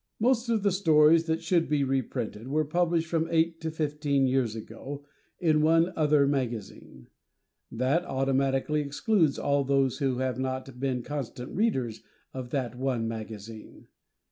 Most 0.19 0.49
of 0.49 0.63
the 0.63 0.71
stories 0.71 1.27
that 1.27 1.43
should 1.43 1.69
be 1.69 1.83
reprinted 1.83 2.47
were 2.47 2.65
published 2.65 3.05
from 3.07 3.27
eight 3.29 3.61
to 3.61 3.69
fifteen 3.69 4.25
years 4.25 4.55
ago, 4.55 5.05
in 5.39 5.61
one 5.61 5.93
other 5.95 6.25
magazine. 6.25 7.05
That 7.71 8.03
automatically 8.05 8.81
excludes 8.81 9.37
all 9.37 9.63
those 9.63 9.99
who 9.99 10.17
have 10.17 10.39
not 10.39 10.79
been 10.79 11.03
constant 11.03 11.51
Readers 11.55 12.01
of 12.33 12.49
that 12.49 12.73
one 12.75 13.07
magazine. 13.07 13.89